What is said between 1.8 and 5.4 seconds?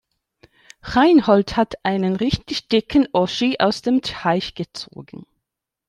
einen richtig dicken Oschi aus dem Teich gezogen.